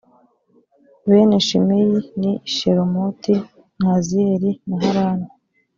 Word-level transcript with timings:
bene 1.09 1.37
shimeyi 1.47 1.97
ni 2.19 2.31
shelomoti 2.55 3.33
na 3.79 3.85
haziyeli 3.91 4.51
na 4.67 4.75
harani 4.83 5.27